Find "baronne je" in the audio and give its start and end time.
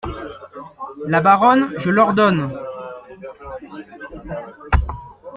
1.21-1.91